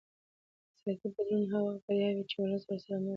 [0.79, 3.09] سیاسي بدلون هغه وخت بریالی وي چې ولس ورسره مل وي